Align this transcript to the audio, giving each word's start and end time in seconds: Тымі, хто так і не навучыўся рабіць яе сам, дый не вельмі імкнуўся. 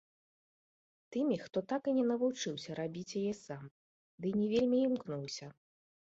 Тымі, 1.15 1.37
хто 1.43 1.61
так 1.73 1.83
і 1.91 1.93
не 1.97 2.05
навучыўся 2.13 2.69
рабіць 2.81 3.15
яе 3.21 3.33
сам, 3.43 3.63
дый 4.25 4.31
не 4.41 4.47
вельмі 4.57 4.77
імкнуўся. 4.89 5.47